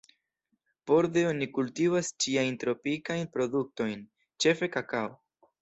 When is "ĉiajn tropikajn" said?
2.25-3.29